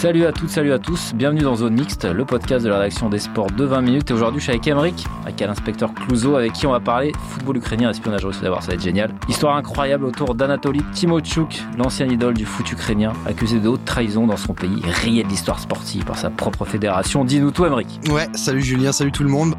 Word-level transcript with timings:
Salut 0.00 0.26
à 0.26 0.32
toutes, 0.32 0.50
salut 0.50 0.72
à 0.72 0.78
tous, 0.78 1.12
bienvenue 1.12 1.40
dans 1.40 1.56
Zone 1.56 1.74
Mixte, 1.74 2.04
le 2.04 2.24
podcast 2.24 2.64
de 2.64 2.70
la 2.70 2.78
rédaction 2.78 3.08
des 3.08 3.18
sports 3.18 3.50
de 3.50 3.64
20 3.64 3.80
minutes. 3.80 4.08
Et 4.12 4.14
aujourd'hui, 4.14 4.38
je 4.38 4.44
suis 4.44 4.52
avec 4.52 4.64
Emeric, 4.68 5.04
avec 5.24 5.40
l'inspecteur 5.40 5.92
Clouseau, 5.92 6.36
avec 6.36 6.52
qui 6.52 6.68
on 6.68 6.70
va 6.70 6.78
parler 6.78 7.10
football 7.30 7.56
ukrainien, 7.56 7.90
espionnage 7.90 8.24
russe. 8.24 8.40
D'abord, 8.40 8.62
ça 8.62 8.68
va 8.68 8.74
être 8.74 8.80
génial. 8.80 9.12
Histoire 9.28 9.56
incroyable 9.56 10.04
autour 10.04 10.36
d'Anatoly 10.36 10.84
Timochuk, 10.92 11.64
l'ancien 11.76 12.06
idole 12.06 12.34
du 12.34 12.46
foot 12.46 12.70
ukrainien, 12.70 13.12
accusé 13.26 13.58
de 13.58 13.68
haute 13.68 13.84
trahison 13.84 14.28
dans 14.28 14.36
son 14.36 14.54
pays, 14.54 14.80
rayé 15.02 15.24
de 15.24 15.28
l'histoire 15.28 15.58
sportive 15.58 16.04
par 16.04 16.16
sa 16.16 16.30
propre 16.30 16.64
fédération. 16.64 17.24
Dis-nous 17.24 17.50
tout, 17.50 17.66
Emeric. 17.66 17.98
Ouais, 18.08 18.28
salut 18.34 18.62
Julien, 18.62 18.92
salut 18.92 19.10
tout 19.10 19.24
le 19.24 19.30
monde. 19.30 19.56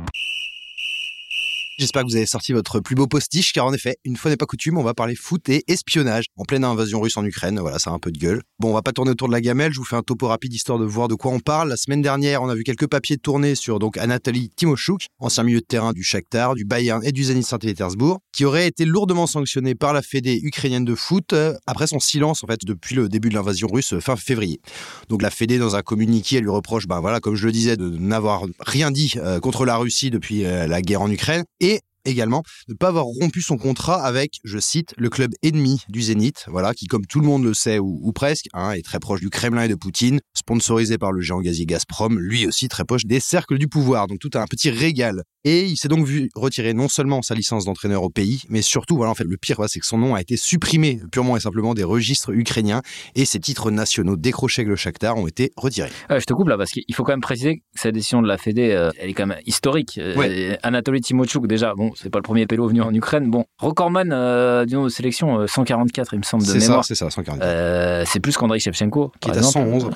J'espère 1.79 2.01
que 2.03 2.09
vous 2.09 2.17
avez 2.17 2.25
sorti 2.25 2.51
votre 2.51 2.81
plus 2.81 2.93
beau 2.93 3.07
postiche, 3.07 3.53
car 3.53 3.65
en 3.65 3.71
effet, 3.71 3.95
une 4.03 4.17
fois 4.17 4.29
n'est 4.29 4.35
pas 4.35 4.45
coutume, 4.45 4.77
on 4.77 4.83
va 4.83 4.93
parler 4.93 5.15
foot 5.15 5.47
et 5.47 5.63
espionnage 5.69 6.25
en 6.35 6.43
pleine 6.43 6.65
invasion 6.65 6.99
russe 6.99 7.15
en 7.15 7.23
Ukraine. 7.23 7.57
Voilà, 7.57 7.79
ça 7.79 7.91
a 7.91 7.93
un 7.93 7.99
peu 7.99 8.11
de 8.11 8.19
gueule. 8.19 8.41
Bon, 8.59 8.71
on 8.71 8.73
va 8.73 8.81
pas 8.81 8.91
tourner 8.91 9.11
autour 9.11 9.29
de 9.29 9.31
la 9.31 9.39
gamelle, 9.39 9.71
je 9.71 9.77
vous 9.77 9.85
fais 9.85 9.95
un 9.95 10.01
topo 10.01 10.27
rapide 10.27 10.53
histoire 10.53 10.77
de 10.77 10.83
voir 10.83 11.07
de 11.07 11.15
quoi 11.15 11.31
on 11.31 11.39
parle. 11.39 11.69
La 11.69 11.77
semaine 11.77 12.01
dernière, 12.01 12.43
on 12.43 12.49
a 12.49 12.55
vu 12.55 12.65
quelques 12.65 12.87
papiers 12.87 13.15
tournés 13.15 13.55
sur 13.55 13.79
donc 13.79 13.95
Anatoly 13.95 14.49
Timoshuk, 14.49 15.05
ancien 15.19 15.43
milieu 15.43 15.61
de 15.61 15.65
terrain 15.65 15.93
du 15.93 16.03
Shakhtar, 16.03 16.55
du 16.55 16.65
Bayern 16.65 17.01
et 17.05 17.13
du 17.13 17.23
Zenit 17.23 17.43
Saint-Pétersbourg, 17.43 18.19
qui 18.33 18.43
aurait 18.43 18.67
été 18.67 18.83
lourdement 18.83 19.25
sanctionné 19.25 19.73
par 19.73 19.93
la 19.93 20.01
Fédé 20.01 20.37
ukrainienne 20.43 20.83
de 20.83 20.95
foot 20.95 21.31
euh, 21.31 21.53
après 21.65 21.87
son 21.87 22.01
silence 22.01 22.43
en 22.43 22.47
fait 22.47 22.59
depuis 22.65 22.95
le 22.95 23.07
début 23.07 23.29
de 23.29 23.35
l'invasion 23.35 23.69
russe 23.71 23.93
euh, 23.93 24.01
fin 24.01 24.17
février. 24.17 24.59
Donc 25.07 25.21
la 25.21 25.29
Fédé 25.29 25.57
dans 25.59 25.77
un 25.77 25.81
communiqué, 25.81 26.39
elle 26.39 26.43
lui 26.43 26.49
reproche, 26.49 26.87
ben 26.87 26.99
voilà, 26.99 27.21
comme 27.21 27.35
je 27.35 27.45
le 27.45 27.53
disais, 27.53 27.77
de 27.77 27.87
n'avoir 27.87 28.43
rien 28.59 28.91
dit 28.91 29.13
euh, 29.15 29.39
contre 29.39 29.63
la 29.63 29.77
Russie 29.77 30.09
depuis 30.09 30.41
la 30.41 30.81
guerre 30.81 31.01
en 31.01 31.09
Ukraine 31.09 31.45
et 31.61 31.68
également 32.05 32.43
de 32.67 32.73
ne 32.73 32.77
pas 32.77 32.89
avoir 32.89 33.05
rompu 33.05 33.41
son 33.41 33.57
contrat 33.57 34.03
avec, 34.03 34.39
je 34.43 34.59
cite, 34.59 34.93
le 34.97 35.09
club 35.09 35.31
ennemi 35.43 35.81
du 35.89 36.01
Zénith, 36.01 36.45
voilà, 36.47 36.73
qui 36.73 36.85
comme 36.85 37.05
tout 37.05 37.19
le 37.19 37.25
monde 37.25 37.43
le 37.43 37.53
sait 37.53 37.79
ou, 37.79 38.11
presque, 38.13 38.47
hein, 38.53 38.71
est 38.71 38.83
très 38.83 38.99
proche 38.99 39.21
du 39.21 39.29
Kremlin 39.29 39.63
et 39.63 39.67
de 39.67 39.75
Poutine, 39.75 40.19
sponsorisé 40.33 40.97
par 40.97 41.11
le 41.11 41.21
géant 41.21 41.41
gazier 41.41 41.65
Gazprom, 41.65 42.19
lui 42.19 42.47
aussi 42.47 42.67
très 42.67 42.85
proche 42.85 43.05
des 43.05 43.19
cercles 43.19 43.57
du 43.57 43.67
pouvoir, 43.67 44.07
donc 44.07 44.19
tout 44.19 44.31
un 44.35 44.45
petit 44.45 44.69
régal. 44.69 45.23
Et 45.45 45.65
il 45.65 45.77
s'est 45.77 45.87
donc 45.87 46.05
vu 46.05 46.29
retirer 46.35 46.73
non 46.73 46.89
seulement 46.89 47.21
sa 47.21 47.33
licence 47.33 47.65
d'entraîneur 47.65 48.03
au 48.03 48.09
pays, 48.09 48.41
mais 48.49 48.61
surtout, 48.61 48.97
voilà, 48.97 49.11
en 49.11 49.15
fait, 49.15 49.23
le 49.23 49.37
pire, 49.37 49.57
c'est 49.67 49.79
que 49.79 49.85
son 49.85 49.97
nom 49.97 50.15
a 50.15 50.21
été 50.21 50.35
supprimé 50.35 51.01
purement 51.11 51.37
et 51.37 51.39
simplement 51.39 51.73
des 51.73 51.83
registres 51.83 52.31
ukrainiens 52.31 52.81
et 53.15 53.25
ses 53.25 53.39
titres 53.39 53.71
nationaux 53.71 54.17
décrochés 54.17 54.61
avec 54.61 54.69
le 54.69 54.75
Shakhtar 54.75 55.17
ont 55.17 55.27
été 55.27 55.51
retirés. 55.55 55.91
je 56.09 56.23
te 56.25 56.33
coupe 56.33 56.49
là 56.49 56.57
parce 56.57 56.71
qu'il 56.71 56.93
faut 56.93 57.03
quand 57.03 57.13
même 57.13 57.21
préciser 57.21 57.63
cette 57.79 57.93
décision 57.93 58.21
de 58.21 58.27
la 58.27 58.37
Fédé, 58.37 58.71
euh, 58.71 58.91
elle 58.99 59.09
est 59.09 59.13
quand 59.13 59.25
même 59.25 59.39
historique. 59.45 59.99
Euh, 60.01 60.55
Anatoly 60.63 61.01
Timochuk, 61.01 61.47
déjà, 61.47 61.73
bon, 61.75 61.91
c'est 61.95 62.09
pas 62.09 62.19
le 62.19 62.23
premier 62.23 62.45
pélo 62.45 62.67
venu 62.67 62.81
en 62.81 62.93
Ukraine. 62.93 63.29
Bon, 63.29 63.45
recordman 63.59 64.11
euh, 64.11 64.65
disons, 64.65 64.83
de 64.83 64.89
sélection, 64.89 65.47
144, 65.47 66.13
il 66.13 66.19
me 66.19 66.23
semble, 66.23 66.45
de 66.45 66.53
mémoire. 66.53 66.83
C'est 66.83 66.95
ça, 66.95 67.09
c'est 67.09 67.15
ça, 67.15 67.23
144. 67.23 68.07
c'est 68.07 68.19
plus 68.19 68.35
qu'Andrei 68.37 68.59
Shevchenko. 68.59 69.11
Qui 69.19 69.29
est 69.29 69.37
à 69.37 69.41
111, 69.41 69.89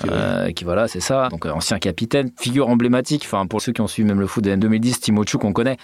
qui, 0.54 0.64
voilà, 0.64 0.88
c'est 0.88 1.00
ça. 1.00 1.28
Donc, 1.30 1.46
ancien 1.46 1.78
capitaine, 1.78 2.30
figure 2.38 2.68
emblématique. 2.68 3.22
Enfin, 3.24 3.46
pour 3.46 3.60
ceux 3.60 3.72
qui 3.72 3.80
ont 3.80 3.86
suivi 3.86 4.08
même 4.08 4.20
le 4.20 4.26
foot 4.26 4.44
de 4.44 4.54
2010, 4.54 5.00
Timochuk, 5.00 5.40
qu'on 5.40 5.52
connaît. 5.52 5.76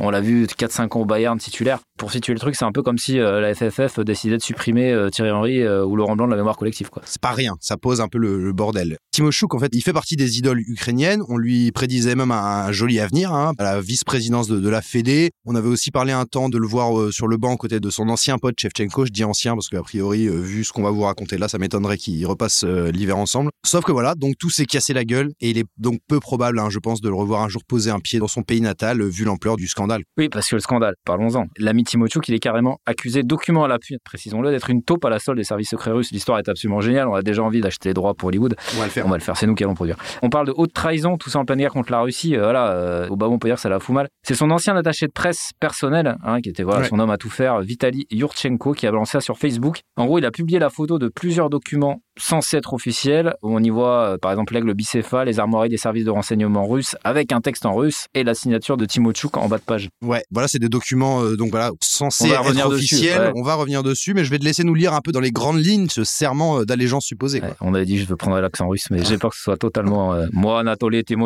On 0.00 0.10
l'a 0.10 0.20
vu 0.20 0.44
4-5 0.44 0.96
ans 0.96 1.00
au 1.00 1.04
Bayern 1.04 1.38
titulaire. 1.38 1.80
Pour 1.98 2.12
situer 2.12 2.34
le 2.34 2.38
truc, 2.38 2.56
c'est 2.56 2.64
un 2.64 2.72
peu 2.72 2.82
comme 2.82 2.98
si 2.98 3.18
euh, 3.18 3.40
la 3.40 3.54
FFF 3.54 4.00
décidait 4.00 4.36
de 4.36 4.42
supprimer 4.42 4.92
euh, 4.92 5.08
Thierry 5.08 5.30
Henry 5.30 5.62
euh, 5.62 5.84
ou 5.84 5.96
Laurent 5.96 6.14
Blanc 6.14 6.26
de 6.26 6.32
la 6.32 6.36
mémoire 6.36 6.56
collective. 6.58 6.90
C'est 7.04 7.20
pas 7.20 7.32
rien, 7.32 7.54
ça 7.60 7.78
pose 7.78 8.02
un 8.02 8.08
peu 8.08 8.18
le, 8.18 8.52
bordel. 8.52 8.98
Timo 9.12 9.30
Chouk, 9.30 9.54
en 9.54 9.58
fait, 9.58 9.70
il 9.72 9.80
fait 9.80 9.94
partie 9.94 10.16
des 10.16 10.38
idoles 10.38 10.60
ukrainiennes. 10.60 11.22
On 11.28 11.38
lui 11.38 11.45
prédisait 11.72 12.14
même 12.14 12.30
un, 12.30 12.72
joli 12.72 13.00
avenir 13.00 13.32
hein, 13.32 13.52
à 13.58 13.64
la 13.64 13.80
vice-présidence 13.80 14.48
de, 14.48 14.68
la 14.68 14.82
Fédé. 14.82 15.30
On 15.44 15.54
avait 15.54 15.68
aussi 15.68 15.90
parlé 15.90 16.12
un 16.12 16.24
temps 16.24 16.48
de 16.48 16.58
le 16.58 16.66
voir 16.66 17.12
sur 17.12 17.28
le 17.28 17.36
banc 17.36 17.54
à 17.54 17.56
côté 17.56 17.80
de 17.80 17.90
son 17.90 18.08
ancien 18.08 18.38
pote 18.38 18.58
Shevchenko. 18.58 19.06
Je 19.06 19.12
dis 19.12 19.24
ancien 19.24 19.54
parce 19.54 19.68
qu'a 19.68 19.82
priori, 19.82 20.28
vu 20.28 20.64
ce 20.64 20.72
qu'on 20.72 20.82
va 20.82 20.90
vous 20.90 21.02
raconter 21.02 21.38
là, 21.38 21.48
ça 21.48 21.58
m'étonnerait 21.58 21.98
qu'ils 21.98 22.26
repassent 22.26 22.64
l'hiver 22.64 23.16
ensemble. 23.16 23.50
Sauf 23.64 23.84
que 23.84 23.92
voilà, 23.92 24.14
donc 24.14 24.34
tout 24.38 24.50
s'est 24.50 24.66
cassé 24.66 24.92
la 24.92 25.04
gueule 25.04 25.30
et 25.40 25.50
il 25.50 25.58
est 25.58 25.66
donc 25.78 26.00
peu 26.08 26.20
probable, 26.20 26.58
hein, 26.58 26.68
je 26.70 26.78
pense, 26.78 27.00
de 27.00 27.08
le 27.08 27.14
revoir 27.14 27.42
un 27.42 27.48
jour 27.48 27.62
poser 27.64 27.90
un 27.90 28.00
pied 28.00 28.18
dans 28.18 28.28
son 28.28 28.42
pays 28.42 28.60
natal 28.60 29.02
vu 29.02 29.24
l'ampleur 29.24 29.56
du 29.56 29.66
scandale. 29.68 30.02
Oui, 30.16 30.28
parce 30.28 30.48
que 30.48 30.56
le 30.56 30.60
scandale, 30.60 30.94
parlons-en. 31.04 31.46
L'ami 31.58 31.84
Timochuk, 31.84 32.28
il 32.28 32.34
est 32.34 32.38
carrément 32.38 32.78
accusé, 32.86 33.22
document 33.22 33.64
à 33.64 33.68
l'appui, 33.68 33.96
précisons-le, 34.04 34.50
d'être 34.50 34.70
une 34.70 34.82
taupe 34.82 35.04
à 35.04 35.10
la 35.10 35.18
solde 35.18 35.38
des 35.38 35.44
services 35.44 35.70
secrets 35.70 35.92
russes. 35.92 36.10
L'histoire 36.12 36.38
est 36.38 36.48
absolument 36.48 36.80
géniale. 36.80 37.08
On 37.08 37.14
a 37.14 37.22
déjà 37.22 37.42
envie 37.42 37.60
d'acheter 37.60 37.90
les 37.90 37.94
droits 37.94 38.14
pour 38.14 38.28
Hollywood. 38.28 38.56
On 38.74 38.78
va 38.78 38.84
le 38.84 38.90
faire. 38.90 39.06
On 39.06 39.10
va 39.10 39.16
le 39.16 39.22
faire, 39.22 39.36
c'est 39.36 39.46
nous 39.46 39.54
qui 39.54 39.64
allons 39.64 39.74
produire. 39.74 39.96
On 40.22 40.30
parle 40.30 40.46
de 40.46 40.54
haute 40.56 40.72
trahison, 40.72 41.16
tout 41.16 41.30
ça 41.30 41.35
en 41.36 41.44
pleine 41.44 41.58
guerre 41.58 41.72
contre 41.72 41.92
la 41.92 42.00
Russie. 42.00 42.36
Euh, 42.36 42.42
voilà, 42.42 42.70
euh, 42.70 43.08
au 43.08 43.16
bas 43.16 43.28
on 43.28 43.38
peut 43.38 43.48
dire 43.48 43.56
que 43.56 43.60
ça 43.60 43.68
la 43.68 43.80
fout 43.80 43.94
mal. 43.94 44.08
C'est 44.22 44.34
son 44.34 44.50
ancien 44.50 44.76
attaché 44.76 45.06
de 45.06 45.12
presse 45.12 45.50
personnel, 45.60 46.16
hein, 46.24 46.40
qui 46.40 46.48
était 46.48 46.62
voilà, 46.62 46.84
son 46.84 46.98
homme 46.98 47.10
à 47.10 47.18
tout 47.18 47.30
faire, 47.30 47.60
Vitali 47.60 48.06
Yurchenko, 48.10 48.72
qui 48.72 48.86
a 48.86 48.90
lancé 48.90 49.12
ça 49.12 49.20
sur 49.20 49.38
Facebook. 49.38 49.80
En 49.96 50.06
gros, 50.06 50.18
il 50.18 50.24
a 50.24 50.30
publié 50.30 50.58
la 50.58 50.70
photo 50.70 50.98
de 50.98 51.08
plusieurs 51.08 51.50
documents 51.50 52.00
censés 52.18 52.56
être 52.56 52.72
officiels, 52.72 53.34
où 53.42 53.54
on 53.54 53.60
y 53.60 53.70
voit 53.70 54.14
euh, 54.14 54.18
par 54.18 54.30
exemple 54.30 54.54
l'aigle 54.54 54.72
bicéphale, 54.74 55.28
les 55.28 55.38
armoiries 55.38 55.68
des 55.68 55.76
services 55.76 56.04
de 56.04 56.10
renseignement 56.10 56.66
russes, 56.66 56.96
avec 57.04 57.30
un 57.30 57.40
texte 57.40 57.66
en 57.66 57.74
russe 57.74 58.06
et 58.14 58.24
la 58.24 58.34
signature 58.34 58.76
de 58.76 58.86
Timochuk 58.86 59.36
en 59.36 59.48
bas 59.48 59.58
de 59.58 59.62
page. 59.62 59.88
Ouais, 60.02 60.24
voilà, 60.30 60.48
c'est 60.48 60.58
des 60.58 60.68
documents 60.68 61.22
donc 61.36 61.50
voilà 61.50 61.70
censés 61.80 62.30
être 62.30 62.66
officiels. 62.66 63.32
On 63.36 63.42
va 63.42 63.54
revenir 63.54 63.82
dessus, 63.82 64.14
mais 64.14 64.24
je 64.24 64.30
vais 64.30 64.38
te 64.38 64.44
laisser 64.44 64.64
nous 64.64 64.74
lire 64.74 64.94
un 64.94 65.00
peu 65.00 65.12
dans 65.12 65.20
les 65.20 65.30
grandes 65.30 65.58
lignes 65.58 65.88
ce 65.88 66.04
serment 66.04 66.64
d'allégeance 66.64 67.04
supposé. 67.04 67.42
on 67.60 67.74
avait 67.74 67.84
dit 67.84 67.98
je 67.98 68.06
veux 68.06 68.16
prendre 68.16 68.40
l'accent 68.40 68.68
russe, 68.68 68.86
mais 68.90 69.04
j'ai 69.04 69.18
peur 69.18 69.30
que 69.30 69.36
ce 69.36 69.42
soit 69.42 69.58
totalement 69.58 70.16
moi 70.32 70.60
Anatoly 70.60 71.04
Timochuk. 71.04 71.25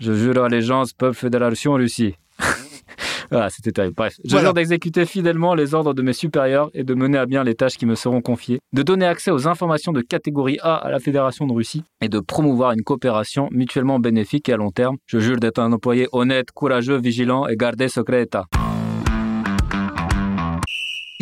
Je 0.00 0.12
jure 0.12 0.34
l'allégeance 0.34 0.92
peuple 0.92 1.16
fédération 1.16 1.74
Russie. 1.74 2.14
Voilà, 3.30 3.50
c'était 3.50 3.72
terrible. 3.72 3.94
Bref, 3.96 4.14
je 4.24 4.36
jure 4.36 4.54
d'exécuter 4.54 5.06
fidèlement 5.06 5.54
les 5.54 5.74
ordres 5.74 5.94
de 5.94 6.02
mes 6.02 6.12
supérieurs 6.12 6.70
et 6.74 6.84
de 6.84 6.94
mener 6.94 7.18
à 7.18 7.26
bien 7.26 7.44
les 7.44 7.54
tâches 7.54 7.76
qui 7.76 7.86
me 7.86 7.94
seront 7.94 8.20
confiées, 8.20 8.60
de 8.72 8.82
donner 8.82 9.06
accès 9.06 9.30
aux 9.30 9.48
informations 9.48 9.92
de 9.92 10.00
catégorie 10.00 10.58
A 10.62 10.76
à 10.76 10.90
la 10.90 11.00
Fédération 11.00 11.46
de 11.46 11.52
Russie 11.52 11.84
et 12.00 12.08
de 12.08 12.20
promouvoir 12.20 12.72
une 12.72 12.82
coopération 12.82 13.48
mutuellement 13.50 13.98
bénéfique 13.98 14.48
et 14.48 14.52
à 14.52 14.56
long 14.56 14.70
terme. 14.70 14.96
Je 15.06 15.18
jure 15.18 15.38
d'être 15.38 15.58
un 15.58 15.72
employé 15.72 16.08
honnête, 16.12 16.50
courageux, 16.52 16.98
vigilant 16.98 17.46
et 17.46 17.56
garder 17.56 17.88
secret 17.88 18.22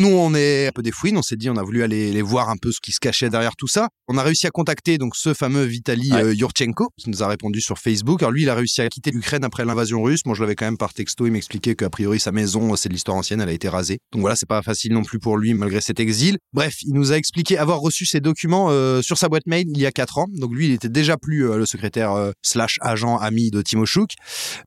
nous, 0.03 0.09
on 0.09 0.35
est 0.35 0.67
un 0.67 0.71
peu 0.71 0.81
des 0.81 0.91
fouines, 0.91 1.17
on 1.17 1.21
s'est 1.21 1.37
dit, 1.37 1.49
on 1.49 1.55
a 1.55 1.63
voulu 1.63 1.81
aller 1.81 2.21
voir 2.21 2.49
un 2.49 2.57
peu 2.57 2.73
ce 2.73 2.81
qui 2.81 2.91
se 2.91 2.99
cachait 2.99 3.29
derrière 3.29 3.55
tout 3.55 3.69
ça. 3.69 3.87
On 4.09 4.17
a 4.17 4.23
réussi 4.23 4.45
à 4.47 4.49
contacter 4.49 4.97
donc 4.97 5.15
ce 5.15 5.33
fameux 5.33 5.63
Vitali 5.63 6.11
euh, 6.11 6.33
Yurchenko, 6.33 6.89
qui 6.97 7.09
nous 7.09 7.23
a 7.23 7.27
répondu 7.29 7.61
sur 7.61 7.79
Facebook. 7.79 8.21
Alors 8.21 8.33
lui, 8.33 8.41
il 8.41 8.49
a 8.49 8.53
réussi 8.53 8.81
à 8.81 8.89
quitter 8.89 9.11
l'Ukraine 9.11 9.45
après 9.45 9.63
l'invasion 9.63 10.03
russe. 10.03 10.25
Moi, 10.25 10.35
je 10.35 10.41
l'avais 10.41 10.55
quand 10.55 10.65
même 10.65 10.77
par 10.77 10.93
texto, 10.93 11.25
il 11.25 11.31
m'expliquait 11.31 11.75
qu'a 11.75 11.89
priori 11.89 12.19
sa 12.19 12.33
maison, 12.33 12.75
c'est 12.75 12.89
de 12.89 12.93
l'histoire 12.93 13.15
ancienne, 13.15 13.39
elle 13.39 13.47
a 13.47 13.53
été 13.53 13.69
rasée. 13.69 13.99
Donc 14.11 14.19
voilà, 14.19 14.35
c'est 14.35 14.45
pas 14.45 14.61
facile 14.61 14.91
non 14.91 15.03
plus 15.03 15.19
pour 15.19 15.37
lui 15.37 15.53
malgré 15.53 15.79
cet 15.79 16.01
exil. 16.01 16.37
Bref, 16.51 16.81
il 16.81 16.93
nous 16.93 17.13
a 17.13 17.17
expliqué 17.17 17.57
avoir 17.57 17.79
reçu 17.79 18.05
ces 18.05 18.19
documents 18.19 18.67
euh, 18.71 19.01
sur 19.01 19.17
sa 19.17 19.29
boîte 19.29 19.47
mail 19.47 19.67
il 19.69 19.79
y 19.79 19.85
a 19.85 19.91
4 19.93 20.17
ans. 20.17 20.27
Donc 20.33 20.53
lui, 20.53 20.65
il 20.65 20.73
était 20.73 20.89
déjà 20.89 21.15
plus 21.15 21.49
euh, 21.49 21.55
le 21.55 21.65
secrétaire 21.65 22.33
slash 22.41 22.77
agent 22.81 23.17
ami 23.19 23.51
de 23.51 23.61
Timo 23.61 23.85
Chouk. 23.85 24.09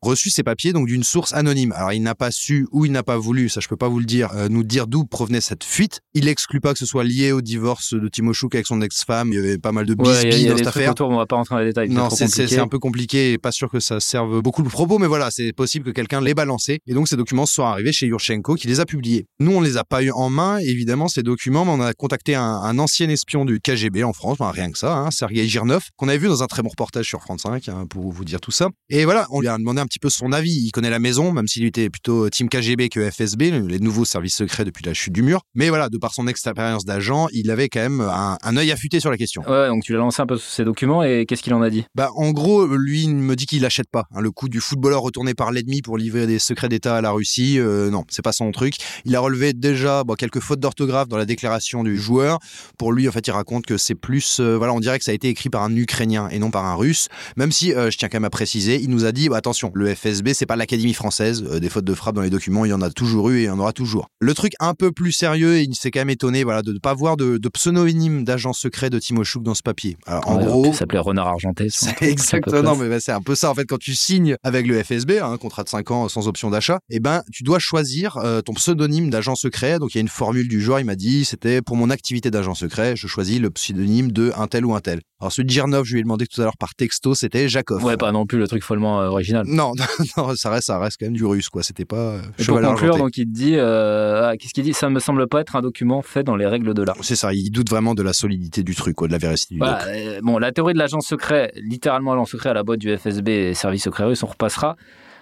Reçu 0.00 0.30
ces 0.30 0.42
papiers 0.42 0.72
donc 0.72 0.86
d'une 0.86 1.04
source 1.04 1.34
anonyme. 1.34 1.72
Alors 1.72 1.92
il 1.92 2.02
n'a 2.02 2.14
pas 2.14 2.30
su 2.30 2.66
ou 2.72 2.86
il 2.86 2.92
n'a 2.92 3.02
pas 3.02 3.18
voulu, 3.18 3.50
ça 3.50 3.60
je 3.60 3.68
peux 3.68 3.76
pas 3.76 3.88
vous 3.88 3.98
le 3.98 4.06
dire, 4.06 4.30
nous 4.48 4.64
dire 4.64 4.86
d'où 4.86 5.04
provenait 5.26 5.40
cette 5.40 5.64
fuite. 5.64 6.02
Il 6.14 6.28
exclut 6.28 6.60
pas 6.60 6.72
que 6.72 6.78
ce 6.78 6.86
soit 6.86 7.02
lié 7.02 7.32
au 7.32 7.40
divorce 7.40 7.94
de 7.94 8.08
Timo 8.08 8.32
Chouk 8.32 8.54
avec 8.54 8.64
son 8.64 8.80
ex-femme. 8.80 9.30
Il 9.32 9.34
y 9.34 9.38
avait 9.38 9.58
pas 9.58 9.72
mal 9.72 9.84
de 9.84 9.94
bisbilles 9.94 10.46
dans 10.46 10.56
cette 10.56 10.68
affaire. 10.68 10.92
Autour, 10.92 11.10
on 11.10 11.16
va 11.16 11.26
pas 11.26 11.34
rentrer 11.34 11.56
dans 11.56 11.58
les 11.58 11.66
détails. 11.66 11.88
Non, 11.88 12.10
c'est 12.10 12.58
un 12.60 12.68
peu 12.68 12.78
compliqué 12.78 13.32
et 13.32 13.38
pas 13.38 13.50
sûr 13.50 13.68
que 13.68 13.80
ça 13.80 13.98
serve 13.98 14.40
beaucoup 14.40 14.62
le 14.62 14.68
propos, 14.68 14.98
mais 14.98 15.08
voilà, 15.08 15.32
c'est 15.32 15.52
possible 15.52 15.86
que 15.86 15.90
quelqu'un 15.90 16.20
l'ait 16.20 16.34
balancé. 16.34 16.78
Et 16.86 16.94
donc 16.94 17.08
ces 17.08 17.16
documents 17.16 17.44
sont 17.44 17.64
arrivés 17.64 17.92
chez 17.92 18.06
Yurchenko 18.06 18.54
qui 18.54 18.68
les 18.68 18.78
a 18.78 18.86
publiés. 18.86 19.26
Nous, 19.40 19.50
on 19.50 19.60
les 19.60 19.78
a 19.78 19.82
pas 19.82 20.00
eu 20.00 20.12
en 20.12 20.30
main, 20.30 20.58
évidemment, 20.58 21.08
ces 21.08 21.24
documents, 21.24 21.64
mais 21.64 21.72
on 21.72 21.80
a 21.80 21.92
contacté 21.92 22.36
un, 22.36 22.78
ancien 22.78 23.08
espion 23.08 23.44
du 23.44 23.58
KGB 23.58 24.04
en 24.04 24.12
France, 24.12 24.38
ben, 24.38 24.50
rien 24.50 24.70
que 24.70 24.78
ça, 24.78 24.94
hein, 24.94 25.10
Sergei 25.10 25.48
Girnov, 25.48 25.88
qu'on 25.96 26.06
avait 26.06 26.18
vu 26.18 26.28
dans 26.28 26.44
un 26.44 26.46
très 26.46 26.62
bon 26.62 26.68
reportage 26.68 27.06
sur 27.06 27.20
France 27.20 27.42
5, 27.42 27.68
hein, 27.68 27.86
pour 27.90 28.12
vous 28.12 28.24
dire 28.24 28.40
tout 28.40 28.52
ça. 28.52 28.68
Et 28.90 29.04
voilà, 29.04 29.26
on 29.30 29.40
lui 29.40 29.48
a 29.48 29.58
demandé 29.58 29.80
un 29.80 29.86
petit 29.86 29.98
peu 29.98 30.08
son 30.08 30.30
avis. 30.30 30.52
Il 30.52 30.70
connaît 30.70 30.90
la 30.90 31.00
maison, 31.00 31.32
même 31.32 31.48
s'il 31.48 31.64
était 31.64 31.90
plutôt 31.90 32.30
team 32.30 32.48
KGB 32.48 32.90
que 32.90 33.10
FSB, 33.10 33.50
les 33.66 33.80
nouveaux 33.80 34.04
services 34.04 34.36
secrets 34.36 34.64
depuis 34.64 34.84
la 34.84 34.94
chute 34.94 35.05
chute 35.06 35.12
du 35.14 35.22
mur. 35.22 35.40
Mais 35.54 35.68
voilà, 35.68 35.88
de 35.88 35.98
par 35.98 36.12
son 36.14 36.26
expérience 36.26 36.84
d'agent, 36.84 37.28
il 37.32 37.50
avait 37.50 37.68
quand 37.68 37.80
même 37.80 38.00
un, 38.00 38.38
un 38.42 38.56
œil 38.56 38.70
affûté 38.72 39.00
sur 39.00 39.10
la 39.10 39.16
question. 39.16 39.42
Ouais, 39.48 39.68
donc 39.68 39.82
tu 39.84 39.92
l'as 39.92 39.98
lancé 39.98 40.20
un 40.22 40.26
peu 40.26 40.36
sur 40.36 40.50
ces 40.50 40.64
documents 40.64 41.02
et 41.02 41.26
qu'est-ce 41.26 41.42
qu'il 41.42 41.54
en 41.54 41.62
a 41.62 41.70
dit? 41.70 41.84
Bah, 41.94 42.10
en 42.16 42.30
gros, 42.32 42.66
lui 42.66 43.04
il 43.04 43.14
me 43.14 43.36
dit 43.36 43.46
qu'il 43.46 43.62
l'achète 43.62 43.88
pas. 43.90 44.04
hein. 44.14 44.20
le 44.20 44.30
coup 44.30 44.48
du 44.48 44.60
footballeur 44.60 45.02
retourné 45.02 45.34
par 45.34 45.52
l'ennemi 45.52 45.82
pour 45.82 45.96
livrer 45.98 46.26
des 46.26 46.38
secrets 46.38 46.68
d'État 46.68 46.96
à 46.96 47.00
la 47.00 47.10
Russie, 47.10 47.58
euh, 47.58 47.90
non, 47.90 48.04
c'est 48.08 48.22
pas 48.22 48.32
son 48.32 48.50
truc. 48.50 48.74
Il 49.04 49.14
a 49.14 49.20
relevé 49.20 49.52
déjà 49.52 50.02
bon, 50.04 50.14
quelques 50.14 50.40
fautes 50.40 50.60
d'orthographe 50.60 51.08
dans 51.08 51.16
la 51.18 51.24
déclaration 51.26 51.84
du 51.84 51.96
joueur. 51.96 52.38
Pour 52.78 52.92
lui, 52.92 53.08
en 53.08 53.12
fait, 53.12 53.26
il 53.26 53.30
raconte 53.30 53.66
que 53.66 53.76
c'est 53.76 53.94
plus, 53.94 54.38
euh, 54.40 54.56
voilà, 54.56 54.72
on 54.72 54.80
dirait 54.80 54.98
que 54.98 55.04
ça 55.04 55.12
a 55.12 55.14
été 55.14 55.28
écrit 55.28 55.50
par 55.50 55.62
un 55.62 55.74
Ukrainien 55.76 56.28
et 56.30 56.38
non 56.38 56.50
par 56.50 56.64
un 56.64 56.74
Russe. 56.74 57.08
Même 57.36 57.52
si, 57.52 57.72
euh, 57.72 57.90
je 57.90 57.98
tiens 57.98 58.08
quand 58.08 58.16
même 58.16 58.24
à 58.24 58.30
préciser, 58.30 58.80
il 58.82 58.90
nous 58.90 59.04
a 59.04 59.12
dit, 59.12 59.28
bah, 59.28 59.36
attention, 59.36 59.70
le 59.74 59.94
FSB, 59.94 60.34
c'est 60.34 60.46
pas 60.46 60.56
l'Académie 60.56 60.94
française. 60.94 61.42
Des 61.42 61.68
fautes 61.68 61.84
de 61.84 61.94
frappe 61.94 62.14
dans 62.16 62.22
les 62.22 62.30
documents, 62.30 62.64
il 62.64 62.70
y 62.70 62.74
en 62.74 62.82
a 62.82 62.90
toujours 62.90 63.30
eu 63.30 63.38
et 63.38 63.42
il 63.42 63.46
y 63.46 63.50
en 63.50 63.58
aura 63.58 63.72
toujours. 63.72 64.08
Le 64.20 64.34
truc 64.34 64.52
un 64.60 64.74
peu 64.74 64.90
plus 64.96 65.12
sérieux, 65.12 65.60
il 65.60 65.74
s'est 65.74 65.90
quand 65.90 66.00
même 66.00 66.10
étonné, 66.10 66.42
voilà, 66.42 66.62
de 66.62 66.72
ne 66.72 66.78
pas 66.78 66.94
voir 66.94 67.16
de, 67.16 67.36
de 67.36 67.48
pseudonyme 67.50 68.24
d'agent 68.24 68.52
secret 68.54 68.90
de 68.90 68.98
Timo 68.98 69.22
Chouk 69.22 69.42
dans 69.42 69.54
ce 69.54 69.62
papier. 69.62 69.96
Alors, 70.06 70.28
en 70.28 70.38
Ouais, 70.38 70.44
gros, 70.46 70.66
Il 70.66 70.74
s'appelait 70.74 70.98
Renard 70.98 71.28
Argenté. 71.28 71.68
exactement, 72.00 72.74
mais 72.74 72.88
bah, 72.88 72.98
c'est 72.98 73.12
un 73.12 73.20
peu 73.20 73.34
ça 73.34 73.50
en 73.50 73.54
fait 73.54 73.66
quand 73.66 73.78
tu 73.78 73.94
signes 73.94 74.36
avec 74.42 74.66
le 74.66 74.82
FSB, 74.82 75.18
un 75.22 75.36
contrat 75.36 75.64
de 75.64 75.68
5 75.68 75.90
ans 75.90 76.08
sans 76.08 76.26
option 76.28 76.50
d'achat, 76.50 76.78
et 76.90 76.98
ben 76.98 77.22
tu 77.32 77.42
dois 77.42 77.58
choisir 77.58 78.16
euh, 78.16 78.40
ton 78.40 78.54
pseudonyme 78.54 79.10
d'agent 79.10 79.34
secret. 79.34 79.78
Donc 79.78 79.94
il 79.94 79.98
y 79.98 80.00
a 80.00 80.02
une 80.02 80.08
formule 80.08 80.48
du 80.48 80.60
genre, 80.60 80.80
il 80.80 80.86
m'a 80.86 80.96
dit 80.96 81.24
c'était 81.24 81.60
pour 81.60 81.76
mon 81.76 81.90
activité 81.90 82.30
d'agent 82.30 82.54
secret, 82.54 82.96
je 82.96 83.06
choisis 83.06 83.38
le 83.38 83.50
pseudonyme 83.50 84.12
de 84.12 84.32
un 84.36 84.46
tel 84.46 84.64
ou 84.64 84.74
un 84.74 84.80
tel. 84.80 85.00
Alors 85.20 85.32
celui 85.32 85.46
de 85.46 85.50
Girnov, 85.50 85.84
je 85.84 85.94
lui 85.94 86.00
ai 86.00 86.02
demandé 86.02 86.26
tout 86.26 86.40
à 86.40 86.44
l'heure 86.44 86.58
par 86.58 86.74
texto, 86.74 87.14
c'était 87.14 87.48
Jakov. 87.48 87.82
Ouais, 87.84 87.96
pas 87.96 88.12
non 88.12 88.26
plus 88.26 88.38
le 88.38 88.46
truc 88.48 88.62
follement 88.62 89.00
euh, 89.00 89.08
original. 89.08 89.46
Non, 89.46 89.72
non, 90.16 90.34
ça 90.36 90.50
reste, 90.50 90.66
ça 90.66 90.78
reste 90.78 90.98
quand 91.00 91.06
même 91.06 91.14
du 91.16 91.24
russe, 91.24 91.48
quoi. 91.48 91.62
C'était 91.62 91.86
pas 91.86 91.96
euh, 91.96 92.20
Et 92.38 92.44
pour 92.44 92.60
conclure, 92.60 92.68
argenté. 92.70 92.98
donc 92.98 93.16
il 93.16 93.24
te 93.26 93.32
dit, 93.32 93.54
euh, 93.56 94.28
ah, 94.28 94.36
qu'est-ce 94.36 94.52
qu'il 94.52 94.64
dit? 94.64 94.74
Ça 94.86 94.90
me 94.90 95.00
semble 95.00 95.26
pas 95.26 95.40
être 95.40 95.56
un 95.56 95.62
document 95.62 96.00
fait 96.00 96.22
dans 96.22 96.36
les 96.36 96.46
règles 96.46 96.72
de 96.72 96.80
l'art. 96.84 96.94
C'est 97.00 97.16
ça, 97.16 97.32
il 97.34 97.50
doute 97.50 97.68
vraiment 97.68 97.94
de 97.94 98.04
la 98.04 98.12
solidité 98.12 98.62
du 98.62 98.76
truc, 98.76 98.94
quoi, 98.94 99.08
de 99.08 99.12
la 99.12 99.18
véracité 99.18 99.54
du 99.54 99.58
Voilà, 99.58 99.78
doc. 99.78 99.88
euh, 99.88 100.20
bon, 100.22 100.38
la 100.38 100.52
théorie 100.52 100.74
de 100.74 100.78
l'agent 100.78 101.00
secret, 101.00 101.50
littéralement 101.56 102.12
agent 102.12 102.26
secret 102.26 102.50
à 102.50 102.54
la 102.54 102.62
boîte 102.62 102.78
du 102.78 102.96
FSB 102.96 103.28
et 103.28 103.54
service 103.54 103.82
secret 103.82 104.04
russe, 104.04 104.22
on 104.22 104.26
repassera. 104.28 104.76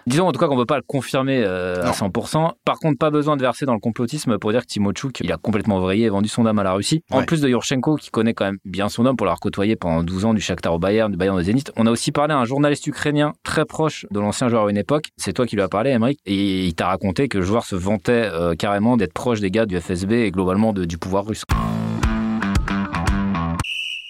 Disons 0.07 0.27
en 0.27 0.31
tout 0.31 0.39
cas 0.39 0.47
qu'on 0.47 0.55
ne 0.55 0.61
peut 0.61 0.65
pas 0.67 0.77
le 0.77 0.83
confirmer 0.85 1.41
euh, 1.43 1.81
à 1.81 1.87
Non. 1.87 1.91
100%. 1.91 2.51
Par 2.63 2.77
contre, 2.79 2.97
pas 2.99 3.09
besoin 3.09 3.37
de 3.37 3.41
verser 3.41 3.65
dans 3.65 3.73
le 3.73 3.79
complotisme 3.79 4.37
pour 4.37 4.51
dire 4.51 4.61
que 4.61 4.67
Timochuk, 4.67 5.19
il 5.21 5.31
a 5.31 5.37
complètement 5.37 5.79
vrillé 5.79 6.05
et 6.05 6.09
vendu 6.09 6.29
son 6.29 6.45
âme 6.45 6.59
à 6.59 6.63
la 6.63 6.73
Russie. 6.73 7.01
En 7.11 7.23
plus 7.23 7.41
de 7.41 7.49
Yurchenko, 7.49 7.95
qui 7.95 8.11
connaît 8.11 8.33
quand 8.35 8.45
même 8.45 8.57
bien 8.65 8.87
son 8.87 9.05
homme 9.05 9.15
pour 9.17 9.25
l'avoir 9.25 9.39
côtoyé 9.39 9.75
pendant 9.75 10.03
12 10.03 10.25
ans 10.25 10.33
du 10.35 10.41
Shakhtar 10.41 10.73
au 10.75 10.79
Bayern, 10.79 11.11
du 11.11 11.17
Bayern 11.17 11.35
au 11.37 11.41
Zénith. 11.41 11.71
On 11.75 11.87
a 11.87 11.91
aussi 11.91 12.11
parlé 12.11 12.33
à 12.33 12.37
un 12.37 12.45
journaliste 12.45 12.85
ukrainien 12.87 13.33
très 13.43 13.65
proche 13.65 14.05
de 14.11 14.19
l'ancien 14.19 14.47
joueur 14.47 14.67
à 14.67 14.69
une 14.69 14.77
époque. 14.77 15.05
C'est 15.17 15.33
toi 15.33 15.45
qui 15.47 15.55
lui 15.55 15.63
as 15.63 15.67
parlé, 15.69 15.89
Emmerich. 15.89 16.19
Et 16.27 16.65
il 16.65 16.75
t'a 16.75 16.87
raconté 16.87 17.27
que 17.27 17.39
le 17.39 17.43
joueur 17.43 17.63
se 17.65 17.75
vantait 17.75 18.29
euh, 18.31 18.53
carrément 18.55 18.97
d'être 18.97 19.13
proche 19.13 19.39
des 19.39 19.49
gars 19.49 19.65
du 19.65 19.79
FSB 19.79 20.11
et 20.11 20.31
globalement 20.31 20.71
de- 20.71 20.85
du 20.85 20.97
pouvoir 20.99 21.25
russe. 21.25 21.43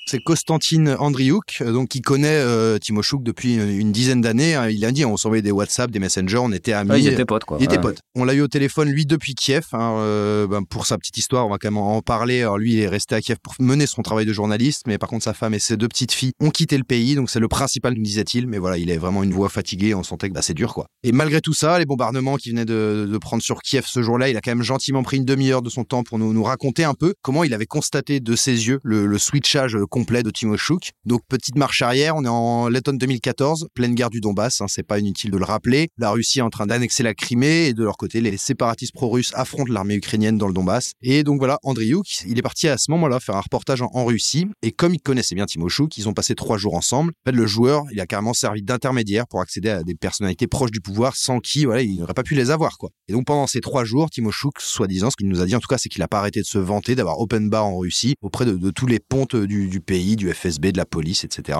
C'est 0.08 0.22
Konstantin 0.22 0.96
Andriouk, 1.00 1.58
euh, 1.62 1.72
donc 1.72 1.90
qui 1.90 2.02
connaît 2.02 2.28
euh, 2.30 2.78
depuis 3.22 3.56
une, 3.56 3.92
dizaine 3.92 4.22
d'années. 4.22 4.56
hein. 4.56 4.70
Il 4.70 4.86
a 4.86 4.92
dit, 4.92 5.04
on 5.06 5.18
s'envoyait 5.18 5.42
des 5.42 5.52
WhatsApp, 5.52 5.90
des 5.90 6.00
messengers, 6.00 6.38
on 6.38 6.52
était 6.52 6.74
amis. 6.74 6.92
Ouais, 6.92 7.02
ils 7.02 7.08
étaient 7.08 7.26
potes, 7.26 7.46
quoi. 7.46 7.58
Il 7.60 7.66
était 7.66 7.76
Ouais. 7.78 7.82
pote. 7.82 8.00
On 8.16 8.24
l'a 8.24 8.34
eu 8.34 8.42
au 8.42 8.48
téléphone, 8.48 8.90
lui, 8.90 9.06
depuis 9.06 9.34
Kiev. 9.34 9.66
hein, 9.74 9.96
euh, 9.98 10.48
ben, 10.48 10.64
pour 10.64 10.86
sa 10.86 10.98
petite 10.98 11.18
histoire, 11.18 11.48
on 11.48 11.50
va 11.50 11.58
quand 11.58 11.68
même 11.70 11.78
en 11.78 12.02
parler. 12.02 12.42
Alors, 12.42 12.58
lui, 12.58 12.74
il 12.74 12.80
est 12.80 12.88
resté 12.88 13.16
à 13.16 13.22
Kiev 13.22 13.38
pour 13.42 13.56
mener 13.60 13.88
son 13.88 14.02
travail 14.04 14.26
de 14.26 14.34
journaliste, 14.34 14.84
mais 14.88 14.98
par 14.98 15.10
contre, 15.10 15.24
sa 15.24 15.34
femme 15.34 15.54
et 15.54 15.60
ses 15.60 15.76
deux 15.78 15.88
petites 15.88 16.12
filles 16.12 16.34
ont 16.40 16.52
quitté 16.52 16.78
le 16.78 16.84
pays, 16.84 17.16
donc 17.16 17.30
c'est 17.30 17.40
le 17.40 17.48
principal, 17.48 17.94
nous 17.96 18.04
disait-il. 18.04 18.48
Mais 18.48 18.58
voilà, 18.60 18.78
il 18.78 18.90
est 18.92 18.98
vraiment 18.98 19.24
une 19.24 19.34
voix 19.34 19.50
fatiguée, 19.50 19.96
on 19.96 20.04
sentait 20.04 20.30
que 20.30 20.34
bah, 20.36 20.42
c'est 20.44 20.54
dur, 20.54 20.74
quoi. 20.74 20.86
Et 21.04 21.12
malgré 21.12 21.42
tout 21.42 21.54
ça, 21.54 21.80
les 21.80 21.86
bombardements 21.86 22.38
qui 22.38 22.50
venaient 22.52 22.66
de, 22.66 23.08
de 23.12 23.18
prendre 23.18 23.42
sur 23.42 23.62
Kiev 23.62 23.86
ce 23.88 24.02
jour-là, 24.04 24.30
il 24.30 24.38
a 24.38 24.42
quand 24.42 24.52
même 24.52 24.64
gentiment 24.64 25.02
pris 25.04 25.18
une 25.18 25.26
demi-heure 25.26 25.62
de 25.64 25.70
son 25.70 25.84
temps 25.84 26.04
pour 26.04 26.20
nous, 26.20 26.32
nous 26.34 26.44
raconter 26.44 26.84
un 26.84 26.94
peu 26.94 27.14
comment 27.22 27.44
il 27.44 27.54
avait 27.54 27.66
constaté 27.66 28.20
de 28.20 28.36
ses 28.36 28.68
yeux 28.68 28.80
le, 28.84 29.06
le 29.08 29.18
switchage 29.18 29.78
complet 29.96 30.24
de 30.24 30.30
Timo 30.30 30.58
Chouk. 30.58 30.92
Donc, 31.06 31.22
petite 31.30 31.56
marche 31.56 31.82
arrière, 31.82 32.18
on 32.18 32.26
est 32.26 32.28
en 32.28 32.68
Letton 32.68 32.96
2014, 32.96 33.70
pleine 33.74 33.96
guerre 33.96 34.10
du 34.10 34.20
Donbass, 34.20 34.60
hein, 34.60 34.66
c'est 34.68 34.84
pas 34.84 35.00
inutile 35.00 35.32
de 35.32 35.38
le 35.38 35.46
rappeler. 35.46 35.88
La 35.98 36.12
Russie 36.12 36.40
est 36.40 36.42
en 36.42 36.50
train 36.50 36.66
d'annexer 36.66 37.02
la 37.02 37.14
Crimée 37.14 37.68
et 37.68 37.74
de 37.74 37.82
leur 37.82 37.96
côté, 37.96 38.20
les 38.20 38.36
séparatistes 38.36 38.92
pro-russes 38.94 39.32
affrontent 39.36 39.72
l'armée 39.72 39.96
ukrainienne 39.96 40.38
dans 40.38 40.50
le 40.50 40.54
Donbass. 40.54 40.92
Et 41.02 41.24
donc 41.24 41.38
voilà, 41.38 41.60
Andriuk, 41.64 42.06
il 42.28 42.38
est 42.38 42.42
parti 42.42 42.68
à 42.68 42.78
ce 42.78 42.92
moment-là 42.92 43.22
faire 43.22 43.38
un 43.38 43.40
reportage 43.40 43.82
en, 43.82 44.04
Russie. 44.04 44.48
Et 44.62 44.74
comme 44.74 44.94
il 44.94 45.00
connaissait 45.00 45.34
bien 45.34 45.46
Timo 45.46 45.70
Chouk, 45.70 45.98
ils 45.98 46.10
ont 46.10 46.14
passé 46.14 46.36
trois 46.36 46.58
jours 46.58 46.76
ensemble. 46.76 47.14
En 47.26 47.32
fait, 47.32 47.38
le 47.38 47.48
joueur, 47.48 47.86
il 47.94 48.02
a 48.02 48.06
carrément 48.06 48.34
servi 48.34 48.64
d'intermédiaire 48.64 49.26
pour 49.28 49.40
accéder 49.40 49.70
à 49.70 49.84
des 49.84 49.96
personnalités 49.96 50.48
proches 50.48 50.72
du 50.72 50.82
pouvoir 50.82 51.16
sans 51.16 51.40
qui, 51.40 51.64
voilà, 51.64 51.84
il 51.84 51.96
n'aurait 52.00 52.14
pas 52.14 52.24
pu 52.24 52.36
les 52.36 52.52
avoir, 52.52 52.78
quoi. 52.78 52.90
Et 53.08 53.14
donc 53.14 53.26
pendant 53.26 53.48
ces 53.48 53.62
trois 53.62 53.86
jours, 53.86 54.10
Timo 54.10 54.32
Chouk, 54.32 54.60
soi-disant, 54.60 55.10
ce 55.10 55.16
qu'il 55.16 55.30
nous 55.30 55.40
a 55.40 55.46
dit 55.46 55.56
en 55.56 55.62
tout 55.62 55.70
cas, 55.70 55.78
c'est 55.78 55.88
qu'il 55.88 56.02
n'a 56.02 56.10
pas 56.10 56.20
arrêté 56.20 56.42
de 56.42 56.46
se 56.46 56.58
vanter 56.58 56.96
d'avoir 56.96 57.22
open 57.22 57.50
bar 57.50 57.66
en 57.66 57.78
Russie 57.78 58.16
auprès 58.22 58.44
de, 58.44 58.58
de 58.58 58.72
tous 58.72 58.88
les 58.88 59.00
pontes 59.00 59.38
du, 59.38 59.70
du 59.70 59.80
pays, 59.86 60.16
du 60.16 60.32
FSB, 60.34 60.72
de 60.72 60.78
la 60.78 60.86
police, 60.86 61.24
etc. 61.24 61.58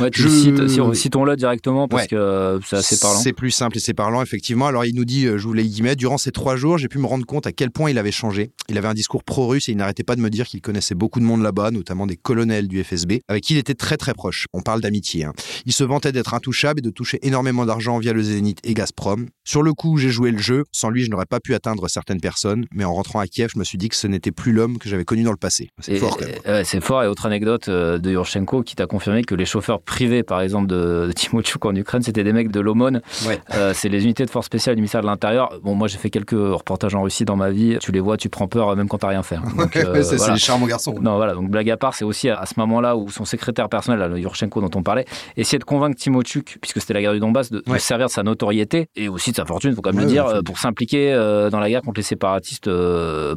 Ouais, 0.00 0.10
tu 0.10 0.22
Je- 0.22 0.92
citons-le 0.94 1.36
directement 1.36 1.88
parce 1.88 2.02
Ouais. 2.04 2.08
que 2.08 2.16
euh, 2.16 2.58
c'est 2.62 2.76
assez 2.76 2.98
parlant. 2.98 3.18
C'est 3.20 3.32
plus 3.32 3.50
simple 3.50 3.76
et 3.76 3.80
c'est 3.80 3.94
parlant, 3.94 4.22
effectivement. 4.22 4.66
Alors, 4.66 4.84
il 4.84 4.94
nous 4.94 5.04
dit, 5.04 5.26
euh, 5.26 5.38
je 5.38 5.44
vous 5.46 5.52
les 5.52 5.64
guillemets, 5.66 5.96
durant 5.96 6.18
ces 6.18 6.32
trois 6.32 6.56
jours, 6.56 6.78
j'ai 6.78 6.88
pu 6.88 6.98
me 6.98 7.06
rendre 7.06 7.26
compte 7.26 7.46
à 7.46 7.52
quel 7.52 7.70
point 7.70 7.90
il 7.90 7.98
avait 7.98 8.12
changé. 8.12 8.50
Il 8.68 8.78
avait 8.78 8.88
un 8.88 8.94
discours 8.94 9.24
pro-russe 9.24 9.68
et 9.68 9.72
il 9.72 9.76
n'arrêtait 9.78 10.02
pas 10.04 10.16
de 10.16 10.20
me 10.20 10.30
dire 10.30 10.46
qu'il 10.46 10.60
connaissait 10.60 10.94
beaucoup 10.94 11.20
de 11.20 11.24
monde 11.24 11.42
là-bas, 11.42 11.70
notamment 11.70 12.06
des 12.06 12.16
colonels 12.16 12.68
du 12.68 12.82
FSB, 12.82 13.20
avec 13.28 13.44
qui 13.44 13.54
il 13.54 13.58
était 13.58 13.74
très 13.74 13.96
très 13.96 14.14
proche. 14.14 14.46
On 14.52 14.62
parle 14.62 14.80
d'amitié. 14.80 15.24
hein. 15.24 15.32
Il 15.66 15.72
se 15.72 15.84
vantait 15.84 16.12
d'être 16.12 16.34
intouchable 16.34 16.80
et 16.80 16.82
de 16.82 16.90
toucher 16.90 17.18
énormément 17.22 17.66
d'argent 17.66 17.98
via 17.98 18.12
le 18.12 18.22
Zénith 18.22 18.58
et 18.64 18.74
Gazprom. 18.74 19.26
Sur 19.44 19.62
le 19.62 19.72
coup, 19.72 19.96
j'ai 19.98 20.10
joué 20.10 20.30
le 20.30 20.38
jeu. 20.38 20.64
Sans 20.72 20.90
lui, 20.90 21.04
je 21.04 21.10
n'aurais 21.10 21.26
pas 21.26 21.40
pu 21.40 21.54
atteindre 21.54 21.88
certaines 21.88 22.20
personnes. 22.20 22.66
Mais 22.74 22.84
en 22.84 22.94
rentrant 22.94 23.20
à 23.20 23.26
Kiev, 23.26 23.50
je 23.54 23.58
me 23.58 23.64
suis 23.64 23.78
dit 23.78 23.88
que 23.88 23.94
ce 23.96 24.06
n'était 24.06 24.32
plus 24.32 24.52
l'homme 24.52 24.78
que 24.78 24.88
j'avais 24.88 25.04
connu 25.04 25.22
dans 25.22 25.30
le 25.30 25.36
passé. 25.36 25.68
C'est 25.80 25.96
fort 25.96 26.18
c'est 26.64 26.80
fort. 26.80 27.02
Et 27.04 27.06
autre 27.06 27.26
anecdote 27.26 27.65
euh, 27.68 27.98
de 27.98 28.10
Yurchenko 28.10 28.62
qui 28.62 28.74
t'a 28.76 28.86
confirmé 28.86 29.22
que 29.24 29.34
les 29.34 29.44
chauffeurs 29.44 29.80
privés, 29.80 30.22
par 30.22 30.40
exemple, 30.40 30.66
de, 30.66 31.06
de 31.08 31.12
Timochuk 31.12 31.64
en 31.64 31.74
Ukraine, 31.74 32.02
c'était 32.02 32.24
des 32.24 32.32
mecs 32.32 32.50
de 32.50 32.60
l'Aumône. 32.60 33.00
Ouais. 33.26 33.40
Euh, 33.54 33.72
c'est 33.74 33.88
les 33.88 34.04
unités 34.04 34.24
de 34.24 34.30
force 34.30 34.46
spéciale 34.46 34.74
du 34.76 34.80
ministère 34.82 35.00
de 35.02 35.06
l'Intérieur. 35.06 35.50
Bon, 35.62 35.74
moi, 35.74 35.88
j'ai 35.88 35.98
fait 35.98 36.10
quelques 36.10 36.30
reportages 36.32 36.94
en 36.94 37.02
Russie 37.02 37.24
dans 37.24 37.36
ma 37.36 37.50
vie. 37.50 37.78
Tu 37.80 37.92
les 37.92 38.00
vois, 38.00 38.16
tu 38.16 38.28
prends 38.28 38.48
peur, 38.48 38.68
euh, 38.70 38.74
même 38.76 38.88
quand 38.88 38.98
t'as 38.98 39.08
rien 39.08 39.22
fait. 39.22 39.36
hein. 39.36 39.42
Donc, 39.56 39.76
euh, 39.76 40.02
c'est 40.02 40.16
voilà. 40.16 40.34
des 40.34 40.38
charmants 40.40 40.66
garçons. 40.66 40.94
Non, 41.00 41.16
voilà. 41.16 41.34
Donc, 41.34 41.50
blague 41.50 41.70
à 41.70 41.76
part, 41.76 41.94
c'est 41.94 42.04
aussi 42.04 42.28
à, 42.28 42.38
à 42.40 42.46
ce 42.46 42.54
moment-là 42.58 42.96
où 42.96 43.08
son 43.10 43.24
secrétaire 43.24 43.68
personnel, 43.68 44.10
le 44.10 44.18
Yurchenko 44.18 44.60
dont 44.60 44.70
on 44.74 44.82
parlait, 44.82 45.04
essayait 45.36 45.58
de 45.58 45.64
convaincre 45.64 45.96
Timochuk, 45.96 46.58
puisque 46.60 46.80
c'était 46.80 46.94
la 46.94 47.00
guerre 47.00 47.12
du 47.12 47.20
Donbass, 47.20 47.50
de, 47.50 47.62
Ouais. 47.66 47.78
servir 47.78 48.06
de 48.06 48.12
sa 48.12 48.22
notoriété 48.22 48.88
et 48.96 49.08
aussi 49.08 49.30
de 49.32 49.36
sa 49.36 49.44
fortune, 49.44 49.74
faut 49.74 49.82
quand 49.82 49.90
même 49.90 49.98
Ouais, 50.00 50.04
le 50.06 50.10
dire, 50.10 50.26
euh, 50.26 50.40
pour 50.42 50.58
s'impliquer 50.58 51.12
dans 51.50 51.58
la 51.60 51.68
guerre 51.68 51.82
contre 51.82 51.98
les 51.98 52.04
séparatistes 52.04 52.68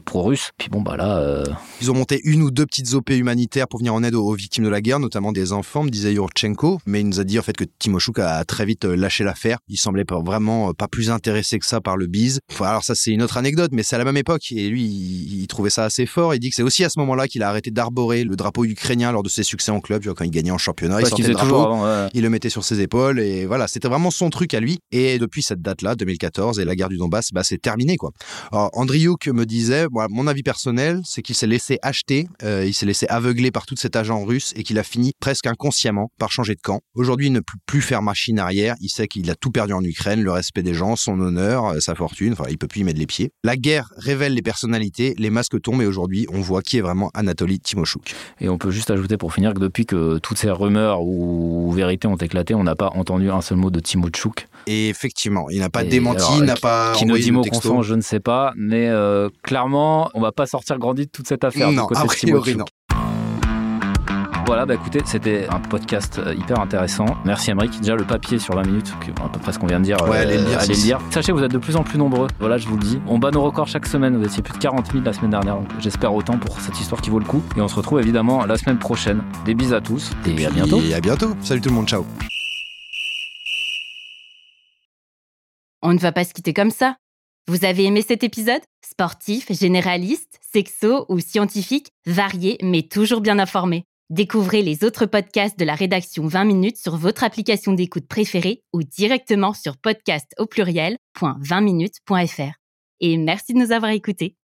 pro-russes. 0.05 0.51
Puis 0.57 0.69
bon, 0.69 0.81
bah 0.81 0.95
là, 0.97 1.43
Ils 1.81 1.89
ont 1.91 1.93
monté 1.93 2.21
une 2.23 2.41
ou 2.41 2.51
deux 2.51 2.65
petites 2.65 2.93
OP 2.93 3.09
humanitaires 3.11 3.67
pour 3.67 3.79
venir 3.79 3.93
en 3.93 4.03
aide 4.03 4.15
aux, 4.15 4.18
aux 4.19 4.33
victimes 4.33 4.63
de 4.63 4.69
la 4.69 4.81
guerre, 4.81 4.99
notamment 4.99 5.31
des 5.31 5.51
enfants, 5.51 5.83
me 5.83 5.89
disait 5.89 6.13
Yurchenko. 6.13 6.79
Mais 6.85 7.01
il 7.01 7.07
nous 7.07 7.19
a 7.19 7.23
dit 7.23 7.39
en 7.39 7.41
fait 7.41 7.55
que 7.55 7.65
Timochouk 7.79 8.19
a 8.19 8.43
très 8.45 8.65
vite 8.65 8.85
euh, 8.85 8.95
lâché 8.95 9.23
l'affaire. 9.23 9.59
Il 9.67 9.77
semblait 9.77 10.05
pas 10.05 10.19
vraiment 10.21 10.69
euh, 10.69 10.73
pas 10.73 10.87
plus 10.87 11.09
intéressé 11.09 11.59
que 11.59 11.65
ça 11.65 11.81
par 11.81 11.97
le 11.97 12.07
bise. 12.07 12.39
Enfin, 12.51 12.65
alors 12.65 12.83
ça 12.83 12.95
c'est 12.95 13.11
une 13.11 13.21
autre 13.21 13.37
anecdote, 13.37 13.71
mais 13.73 13.83
c'est 13.83 13.95
à 13.95 13.99
la 13.99 14.05
même 14.05 14.17
époque 14.17 14.51
et 14.51 14.67
lui 14.69 14.83
il, 14.83 15.41
il 15.41 15.47
trouvait 15.47 15.69
ça 15.69 15.85
assez 15.85 16.05
fort. 16.05 16.33
Il 16.35 16.39
dit 16.39 16.49
que 16.49 16.55
c'est 16.55 16.63
aussi 16.63 16.83
à 16.83 16.89
ce 16.89 16.99
moment-là 16.99 17.27
qu'il 17.27 17.43
a 17.43 17.49
arrêté 17.49 17.71
d'arborer 17.71 18.23
le 18.23 18.35
drapeau 18.35 18.65
ukrainien 18.65 19.11
lors 19.11 19.23
de 19.23 19.29
ses 19.29 19.43
succès 19.43 19.71
en 19.71 19.79
club. 19.81 20.01
Tu 20.01 20.07
vois, 20.07 20.15
quand 20.15 20.25
il 20.25 20.31
gagnait 20.31 20.51
en 20.51 20.57
championnat, 20.57 20.99
il 20.99 21.01
parce 21.01 21.13
qu'il 21.13 21.25
sortait 21.25 21.33
le 21.33 21.39
faisait 21.39 21.49
drapeau. 21.49 21.65
toujours 21.65 21.83
avant. 21.83 22.03
ouais. 22.03 22.09
Il 22.13 22.21
le 22.23 22.29
mettait 22.29 22.49
sur 22.49 22.63
ses 22.63 22.81
épaules 22.81 23.19
et 23.19 23.45
voilà, 23.45 23.67
c'était 23.67 23.87
vraiment 23.87 24.11
son 24.11 24.29
truc 24.29 24.53
à 24.53 24.59
lui. 24.59 24.79
Et 24.91 25.19
depuis 25.19 25.43
cette 25.43 25.61
date-là, 25.61 25.95
2014 25.95 26.59
et 26.59 26.65
la 26.65 26.75
guerre 26.75 26.89
du 26.89 26.97
Donbass, 26.97 27.31
bah, 27.31 27.43
c'est 27.43 27.61
terminé 27.61 27.97
quoi. 27.97 28.11
Alors 28.51 28.69
Andriuk 28.73 29.27
me 29.27 29.45
disait, 29.45 29.87
voilà, 29.91 30.07
mon 30.09 30.27
avis 30.27 30.43
personnel, 30.43 31.01
c'est 31.03 31.21
qu'il 31.21 31.35
s'est 31.35 31.47
laissé 31.47 31.79
acheter, 31.81 32.27
euh, 32.43 32.65
il 32.65 32.73
s'est 32.73 32.85
laissé 32.85 33.05
aveugler 33.07 33.51
par 33.51 33.65
tout 33.65 33.75
cet 33.75 33.95
agent 34.09 34.25
russe 34.25 34.53
et 34.55 34.63
qu'il 34.63 34.79
a 34.79 34.83
fini 34.83 35.13
presque 35.19 35.45
inconsciemment 35.45 36.11
par 36.17 36.31
changer 36.31 36.55
de 36.55 36.61
camp. 36.61 36.81
Aujourd'hui, 36.95 37.27
il 37.27 37.33
ne 37.33 37.39
peut 37.39 37.57
plus 37.65 37.81
faire 37.81 38.01
machine 38.01 38.39
arrière. 38.39 38.75
Il 38.81 38.89
sait 38.89 39.07
qu'il 39.07 39.29
a 39.29 39.35
tout 39.35 39.51
perdu 39.51 39.73
en 39.73 39.83
Ukraine, 39.83 40.21
le 40.21 40.31
respect 40.31 40.63
des 40.63 40.73
gens, 40.73 40.95
son 40.95 41.19
honneur, 41.19 41.65
euh, 41.65 41.79
sa 41.79 41.95
fortune. 41.95 42.33
Enfin, 42.33 42.45
il 42.49 42.57
peut 42.57 42.67
plus 42.67 42.81
y 42.81 42.83
mettre 42.83 42.99
les 42.99 43.05
pieds. 43.05 43.31
La 43.43 43.55
guerre 43.55 43.91
révèle 43.97 44.33
les 44.33 44.41
personnalités, 44.41 45.13
les 45.17 45.29
masques 45.29 45.61
tombent 45.61 45.81
et 45.81 45.85
aujourd'hui, 45.85 46.25
on 46.31 46.41
voit 46.41 46.61
qui 46.61 46.77
est 46.77 46.81
vraiment 46.81 47.11
Anatoly 47.13 47.59
Timochouk. 47.59 48.13
Et 48.39 48.49
on 48.49 48.57
peut 48.57 48.71
juste 48.71 48.89
ajouter 48.91 49.17
pour 49.17 49.33
finir 49.33 49.53
que 49.53 49.59
depuis 49.59 49.85
que 49.85 50.17
toutes 50.17 50.37
ces 50.37 50.49
rumeurs 50.49 51.01
ou 51.01 51.71
vérités 51.71 52.07
ont 52.07 52.15
éclaté, 52.15 52.55
on 52.55 52.63
n'a 52.63 52.75
pas 52.75 52.91
entendu 52.95 53.29
un 53.29 53.41
seul 53.41 53.57
mot 53.57 53.69
de 53.69 53.79
Timochuk. 53.79 54.47
Et 54.67 54.89
effectivement, 54.89 55.49
il 55.49 55.59
n'a 55.59 55.69
pas 55.69 55.83
Et 55.83 55.87
démenti, 55.87 56.23
alors, 56.23 56.37
il 56.37 56.43
n'a 56.43 56.55
pas 56.55 56.93
Qui 56.95 57.05
nous 57.05 57.17
dit 57.17 57.31
mot 57.31 57.43
je 57.81 57.93
ne 57.93 58.01
sais 58.01 58.19
pas, 58.19 58.53
mais 58.55 58.87
euh, 58.87 59.29
clairement, 59.43 60.09
on 60.13 60.21
va 60.21 60.31
pas 60.31 60.45
sortir 60.45 60.77
grandi 60.77 61.05
de 61.05 61.11
toute 61.11 61.27
cette 61.27 61.43
affaire. 61.43 61.71
Non, 61.71 61.87
a 61.87 62.05
priori, 62.05 62.55
non. 62.55 62.65
Voilà, 64.49 64.65
bah 64.65 64.73
écoutez, 64.73 65.01
c'était 65.05 65.45
un 65.47 65.59
podcast 65.59 66.17
euh, 66.17 66.33
hyper 66.33 66.59
intéressant. 66.59 67.05
Merci 67.23 67.51
Emeric. 67.51 67.81
Déjà 67.81 67.93
le 67.93 68.03
papier 68.03 68.39
sur 68.39 68.55
20 68.55 68.65
minutes, 68.65 68.91
à 69.23 69.29
peu 69.29 69.39
près 69.39 69.53
ce 69.53 69.59
qu'on 69.59 69.67
vient 69.67 69.79
de 69.79 69.85
dire, 69.85 69.97
Ouais, 70.09 70.17
allez 70.17 70.39
le 70.39 70.45
lire, 70.45 70.57
allez 70.57 70.73
si, 70.73 70.81
le 70.81 70.85
lire. 70.87 70.99
Sachez, 71.11 71.31
vous 71.31 71.43
êtes 71.43 71.51
de 71.51 71.59
plus 71.59 71.75
en 71.75 71.83
plus 71.83 71.99
nombreux. 71.99 72.25
Voilà, 72.39 72.57
je 72.57 72.67
vous 72.67 72.75
le 72.75 72.81
dis. 72.81 72.99
On 73.05 73.19
bat 73.19 73.29
nos 73.29 73.43
records 73.43 73.67
chaque 73.67 73.85
semaine. 73.85 74.17
Vous 74.17 74.25
étiez 74.25 74.41
plus 74.41 74.53
de 74.53 74.57
40 74.57 74.91
000 74.91 75.03
la 75.03 75.13
semaine 75.13 75.29
dernière. 75.29 75.57
Donc, 75.57 75.67
J'espère 75.79 76.11
autant 76.15 76.39
pour 76.39 76.59
cette 76.61 76.79
histoire 76.79 76.99
qui 76.99 77.11
vaut 77.11 77.19
le 77.19 77.25
coup. 77.25 77.43
Et 77.57 77.61
on 77.61 77.67
se 77.67 77.75
retrouve 77.75 77.99
évidemment 77.99 78.43
la 78.43 78.57
semaine 78.57 78.79
prochaine. 78.79 79.21
Des 79.45 79.53
bises 79.53 79.71
à 79.71 79.81
tous 79.81 80.13
et 80.25 80.47
à 80.47 80.49
bientôt. 80.49 80.81
Et 80.81 80.95
à 80.95 80.99
bientôt. 80.99 81.35
Salut 81.41 81.61
tout 81.61 81.69
le 81.69 81.75
monde, 81.75 81.87
ciao. 81.87 82.03
On 85.83 85.93
ne 85.93 85.99
va 85.99 86.11
pas 86.11 86.23
se 86.23 86.33
quitter 86.33 86.55
comme 86.55 86.71
ça. 86.71 86.95
Vous 87.47 87.65
avez 87.65 87.85
aimé 87.85 88.01
cet 88.01 88.23
épisode? 88.23 88.61
Sportif, 88.83 89.51
généraliste, 89.51 90.39
sexo 90.41 91.05
ou 91.07 91.19
scientifique, 91.19 91.91
varié 92.07 92.57
mais 92.63 92.81
toujours 92.81 93.21
bien 93.21 93.37
informé. 93.37 93.85
Découvrez 94.09 94.63
les 94.63 94.83
autres 94.83 95.05
podcasts 95.05 95.59
de 95.59 95.65
la 95.65 95.75
rédaction 95.75 96.25
20 96.25 96.45
minutes 96.45 96.77
sur 96.77 96.97
votre 96.97 97.23
application 97.23 97.73
d'écoute 97.73 98.07
préférée 98.07 98.63
ou 98.73 98.81
directement 98.81 99.53
sur 99.53 99.77
podcast 99.77 100.33
au 100.39 100.47
pluriel.20minutes.fr. 100.47 102.53
Et 103.01 103.17
merci 103.17 103.53
de 103.53 103.59
nous 103.59 103.71
avoir 103.71 103.91
écoutés. 103.91 104.38